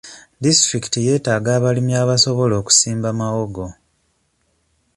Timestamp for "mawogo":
3.19-3.65